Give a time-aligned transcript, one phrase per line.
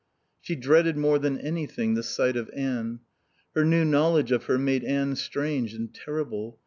[0.39, 3.01] She dreaded more than anything the sight of Anne.
[3.53, 6.57] Her new knowledge of her made Anne strange and terrible.